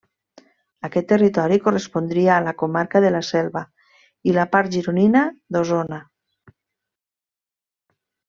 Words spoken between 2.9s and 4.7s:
de la Selva i la